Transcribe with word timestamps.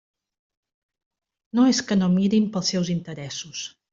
No 1.59 1.67
és 1.73 1.83
que 1.91 1.99
no 2.01 2.09
mirin 2.15 2.49
pels 2.57 2.75
seus 2.75 2.93
interessos. 2.97 3.63